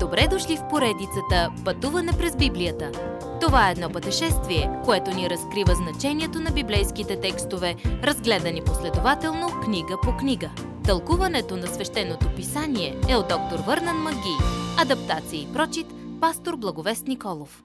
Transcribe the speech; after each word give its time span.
Добре 0.00 0.28
дошли 0.30 0.56
в 0.56 0.68
поредицата 0.70 1.52
Пътуване 1.64 2.12
през 2.18 2.36
Библията. 2.36 2.92
Това 3.40 3.68
е 3.68 3.72
едно 3.72 3.92
пътешествие, 3.92 4.80
което 4.84 5.10
ни 5.10 5.30
разкрива 5.30 5.74
значението 5.74 6.40
на 6.40 6.50
библейските 6.50 7.20
текстове, 7.20 7.76
разгледани 7.84 8.64
последователно 8.64 9.60
книга 9.64 9.96
по 10.02 10.16
книга. 10.16 10.50
Тълкуването 10.84 11.56
на 11.56 11.66
свещеното 11.66 12.34
писание 12.36 13.00
е 13.08 13.16
от 13.16 13.28
доктор 13.28 13.58
Върнан 13.66 13.96
Маги. 13.96 14.36
Адаптация 14.78 15.42
и 15.42 15.52
прочит, 15.52 15.86
пастор 16.20 16.56
Благовест 16.56 17.06
Николов. 17.06 17.64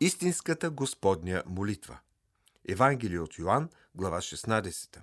Истинската 0.00 0.70
Господня 0.70 1.42
молитва. 1.46 1.98
Евангелие 2.68 3.20
от 3.20 3.38
Йоанн, 3.38 3.68
глава 3.94 4.18
16. 4.18 4.98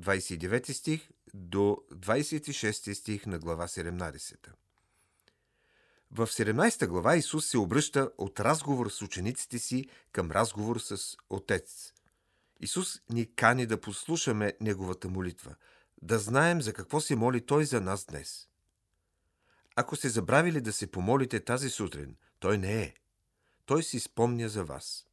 29 0.00 0.72
стих 0.72 1.08
до 1.34 1.76
26 1.94 2.92
стих 2.92 3.26
на 3.26 3.38
глава 3.38 3.68
17. 3.68 4.36
В 6.12 6.26
17 6.26 6.86
глава 6.86 7.16
Исус 7.16 7.46
се 7.46 7.58
обръща 7.58 8.10
от 8.18 8.40
разговор 8.40 8.90
с 8.90 9.02
учениците 9.02 9.58
си 9.58 9.86
към 10.12 10.30
разговор 10.30 10.78
с 10.78 11.16
Отец. 11.30 11.92
Исус 12.60 13.00
ни 13.10 13.34
кани 13.34 13.66
да 13.66 13.80
послушаме 13.80 14.52
Неговата 14.60 15.08
молитва, 15.08 15.54
да 16.02 16.18
знаем 16.18 16.62
за 16.62 16.72
какво 16.72 17.00
се 17.00 17.16
моли 17.16 17.46
Той 17.46 17.64
за 17.64 17.80
нас 17.80 18.04
днес. 18.04 18.48
Ако 19.76 19.96
сте 19.96 20.08
забравили 20.08 20.60
да 20.60 20.72
се 20.72 20.90
помолите 20.90 21.44
тази 21.44 21.70
сутрин, 21.70 22.16
Той 22.38 22.58
не 22.58 22.82
е. 22.82 22.94
Той 23.66 23.82
си 23.82 24.00
спомня 24.00 24.48
за 24.48 24.64
вас. 24.64 25.06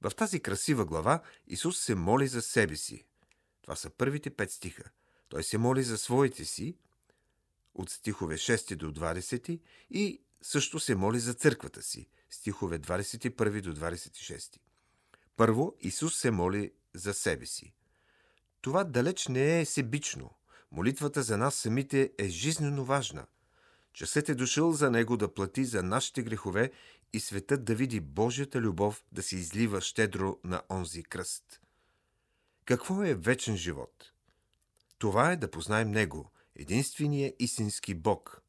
В 0.00 0.10
тази 0.10 0.40
красива 0.40 0.84
глава 0.84 1.20
Исус 1.46 1.78
се 1.80 1.94
моли 1.94 2.28
за 2.28 2.42
себе 2.42 2.76
си. 2.76 3.04
Това 3.62 3.76
са 3.76 3.90
първите 3.90 4.30
пет 4.30 4.50
стиха. 4.50 4.84
Той 5.28 5.42
се 5.42 5.58
моли 5.58 5.82
за 5.82 5.98
своите 5.98 6.44
си, 6.44 6.76
от 7.74 7.90
стихове 7.90 8.36
6 8.36 8.76
до 8.76 8.92
20 8.92 9.60
и 9.90 10.22
също 10.42 10.80
се 10.80 10.94
моли 10.94 11.20
за 11.20 11.34
църквата 11.34 11.82
си, 11.82 12.08
стихове 12.30 12.78
21 12.78 13.60
до 13.60 13.74
26. 13.74 14.58
Първо, 15.36 15.76
Исус 15.80 16.18
се 16.18 16.30
моли 16.30 16.72
за 16.94 17.14
себе 17.14 17.46
си. 17.46 17.74
Това 18.60 18.84
далеч 18.84 19.28
не 19.28 19.60
е 19.60 19.64
себично. 19.64 20.30
Молитвата 20.70 21.22
за 21.22 21.36
нас 21.38 21.54
самите 21.54 22.12
е 22.18 22.28
жизненно 22.28 22.84
важна. 22.84 23.26
Часът 23.92 24.28
е 24.28 24.34
дошъл 24.34 24.72
за 24.72 24.90
Него 24.90 25.16
да 25.16 25.34
плати 25.34 25.64
за 25.64 25.82
нашите 25.82 26.22
грехове 26.22 26.72
и 27.12 27.20
светът 27.20 27.64
да 27.64 27.74
види 27.74 28.00
Божията 28.00 28.60
любов 28.60 29.04
да 29.12 29.22
се 29.22 29.36
излива 29.36 29.80
щедро 29.80 30.38
на 30.44 30.62
онзи 30.70 31.02
кръст. 31.02 31.60
Какво 32.64 33.02
е 33.02 33.14
вечен 33.14 33.56
живот? 33.56 34.12
Това 34.98 35.32
е 35.32 35.36
да 35.36 35.50
познаем 35.50 35.90
Него– 35.90 36.30
единствения 36.56 37.32
истински 37.38 37.94
Бог. 37.94 38.42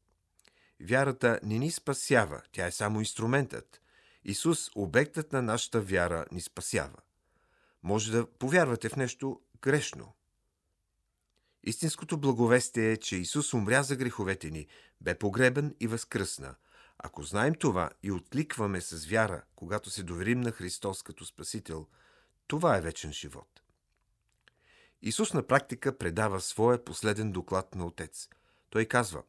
Вярата 0.80 1.40
не 1.42 1.58
ни 1.58 1.70
спасява, 1.70 2.42
тя 2.52 2.66
е 2.66 2.72
само 2.72 3.00
инструментът. 3.00 3.80
Исус, 4.24 4.70
обектът 4.74 5.32
на 5.32 5.42
нашата 5.42 5.80
вяра, 5.80 6.24
ни 6.32 6.40
спасява. 6.40 6.98
Може 7.82 8.12
да 8.12 8.26
повярвате 8.26 8.88
в 8.88 8.96
нещо 8.96 9.40
грешно. 9.62 10.12
Истинското 11.64 12.20
благовестие 12.20 12.92
е, 12.92 12.96
че 12.96 13.16
Исус 13.16 13.54
умря 13.54 13.82
за 13.82 13.96
греховете 13.96 14.50
ни, 14.50 14.66
бе 15.00 15.18
погребен 15.18 15.74
и 15.80 15.86
възкръсна. 15.86 16.54
Ако 16.98 17.22
знаем 17.22 17.54
това 17.54 17.90
и 18.02 18.12
откликваме 18.12 18.80
с 18.80 19.06
вяра, 19.06 19.42
когато 19.56 19.90
се 19.90 20.02
доверим 20.02 20.40
на 20.40 20.52
Христос 20.52 21.02
като 21.02 21.24
Спасител, 21.24 21.86
това 22.46 22.76
е 22.76 22.80
вечен 22.80 23.12
живот. 23.12 23.63
Исус 25.06 25.32
на 25.32 25.42
практика 25.42 25.98
предава 25.98 26.40
своя 26.40 26.84
последен 26.84 27.32
доклад 27.32 27.74
на 27.74 27.86
Отец. 27.86 28.28
Той 28.70 28.84
казва 28.84 29.22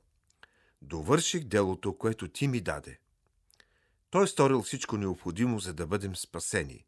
Довърших 0.82 1.44
делото, 1.44 1.98
което 1.98 2.28
ти 2.28 2.48
ми 2.48 2.62
даде. 2.62 3.00
Той 4.10 4.24
е 4.24 4.28
сторил 4.28 4.62
всичко 4.62 4.98
необходимо, 4.98 5.60
за 5.60 5.74
да 5.74 5.88
бъдем 5.88 6.16
спасени. 6.16 6.86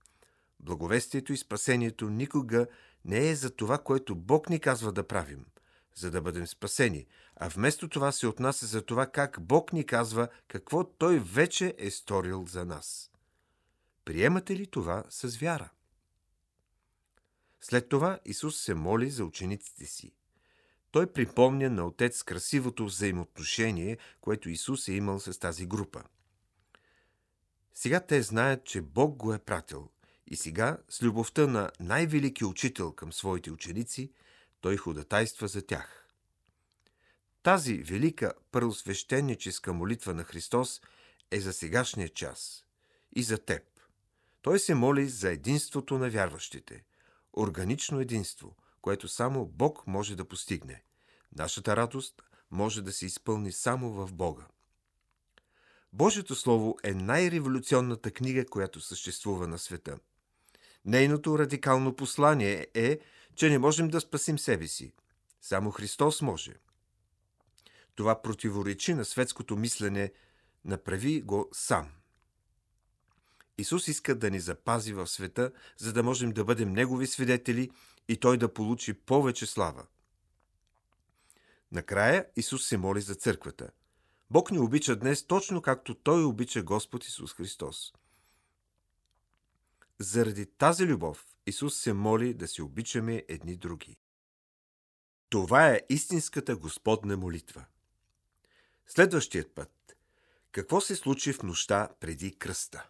Благовестието 0.60 1.34
и 1.34 1.38
спасението 1.38 2.10
никога 2.10 2.68
не 3.06 3.30
е 3.30 3.36
за 3.36 3.50
това, 3.50 3.78
което 3.78 4.16
Бог 4.16 4.50
ни 4.50 4.60
казва 4.60 4.92
да 4.92 5.08
правим, 5.08 5.46
за 5.96 6.12
да 6.12 6.22
бъдем 6.22 6.48
спасени, 6.48 7.06
а 7.36 7.50
вместо 7.50 7.90
това 7.90 8.12
се 8.12 8.28
отнася 8.28 8.66
за 8.66 8.82
това 8.82 9.06
как 9.08 9.38
Бог 9.42 9.74
ни 9.74 9.86
казва 9.86 10.28
какво 10.48 10.84
Той 10.84 11.20
вече 11.20 11.76
е 11.78 11.92
сторил 11.92 12.46
за 12.48 12.66
нас. 12.66 13.12
Приемате 14.06 14.56
ли 14.56 14.68
това 14.68 15.04
с 15.10 15.38
вяра? 15.38 15.70
След 17.70 17.90
това 17.90 18.20
Исус 18.26 18.60
се 18.62 18.74
моли 18.74 19.10
за 19.10 19.26
учениците 19.26 19.86
си. 19.86 20.12
Той 20.92 21.14
припомня 21.14 21.70
на 21.70 21.86
Отец 21.86 22.24
красивото 22.24 22.86
взаимоотношение, 22.86 23.98
което 24.22 24.50
Исус 24.50 24.88
е 24.88 24.94
имал 24.94 25.20
с 25.20 25.40
тази 25.40 25.66
група. 25.66 26.04
Сега 27.74 28.00
те 28.00 28.22
знаят, 28.22 28.66
че 28.66 28.82
Бог 28.82 29.16
го 29.16 29.34
е 29.34 29.40
пратил 29.40 29.90
и 30.28 30.36
сега, 30.36 30.78
с 30.90 31.02
любовта 31.04 31.48
на 31.48 31.72
най-велики 31.80 32.46
учител 32.46 32.92
към 32.92 33.14
своите 33.14 33.52
ученици, 33.52 34.12
той 34.62 34.78
ходатайства 34.78 35.48
за 35.48 35.62
тях. 35.62 36.08
Тази 37.44 37.78
велика 37.78 38.34
първосвещеническа 38.52 39.74
молитва 39.74 40.14
на 40.14 40.24
Христос 40.24 40.82
е 41.32 41.40
за 41.40 41.54
сегашния 41.54 42.10
час 42.10 42.66
и 43.16 43.24
за 43.24 43.38
теб. 43.38 43.64
Той 44.42 44.60
се 44.60 44.76
моли 44.76 45.08
за 45.08 45.32
единството 45.32 45.98
на 45.98 46.10
вярващите– 46.10 46.84
органично 47.38 48.00
единство, 48.00 48.56
което 48.82 49.08
само 49.08 49.46
Бог 49.46 49.88
може 49.88 50.16
да 50.16 50.28
постигне. 50.28 50.84
Нашата 51.38 51.76
радост 51.76 52.22
може 52.52 52.82
да 52.82 52.92
се 52.92 53.06
изпълни 53.06 53.52
само 53.52 53.92
в 53.92 54.14
Бога. 54.14 54.48
Божието 55.94 56.36
Слово 56.36 56.78
е 56.84 56.94
най-революционната 56.94 58.12
книга, 58.12 58.46
която 58.46 58.82
съществува 58.82 59.48
на 59.48 59.60
света. 59.60 60.00
Нейното 60.86 61.40
радикално 61.40 61.96
послание 61.96 62.68
е, 62.74 63.00
че 63.36 63.50
не 63.50 63.60
можем 63.60 63.88
да 63.88 64.02
спасим 64.02 64.40
себе 64.40 64.68
си. 64.68 64.94
Само 65.42 65.72
Христос 65.72 66.22
може. 66.22 66.54
Това 67.96 68.22
противоречи 68.22 68.94
на 68.94 69.06
светското 69.06 69.56
мислене 69.56 70.12
«направи 70.66 71.22
го 71.22 71.50
сам». 71.54 71.92
Исус 73.58 73.88
иска 73.88 74.16
да 74.16 74.32
ни 74.32 74.40
запази 74.40 74.94
в 74.94 75.08
света, 75.08 75.52
за 75.78 75.94
да 75.94 76.04
можем 76.04 76.32
да 76.32 76.44
бъдем 76.44 76.74
Негови 76.74 77.08
свидетели 77.08 77.72
и 78.08 78.18
Той 78.18 78.38
да 78.38 78.54
получи 78.54 78.94
повече 78.94 79.46
слава. 79.46 79.86
Накрая 81.72 82.26
Исус 82.36 82.68
се 82.68 82.78
моли 82.78 83.02
за 83.02 83.16
църквата. 83.16 83.70
Бог 84.30 84.52
ни 84.52 84.60
обича 84.60 84.96
днес 84.96 85.28
точно 85.28 85.62
както 85.62 85.96
Той 85.96 86.24
обича 86.24 86.64
Господ 86.64 87.06
Исус 87.06 87.34
Христос. 87.34 87.94
Заради 90.00 90.46
тази 90.46 90.86
любов 90.86 91.26
Исус 91.46 91.80
се 91.80 91.94
моли 91.94 92.34
да 92.34 92.48
се 92.48 92.64
обичаме 92.64 93.24
едни 93.28 93.56
други. 93.56 93.98
Това 95.30 95.70
е 95.70 95.82
истинската 95.90 96.56
Господна 96.56 97.18
молитва. 97.18 97.66
Следващият 98.88 99.56
път. 99.56 99.72
Какво 100.52 100.82
се 100.82 100.96
случи 100.96 101.34
в 101.34 101.44
нощта 101.44 101.90
преди 102.00 102.36
кръста? 102.36 102.90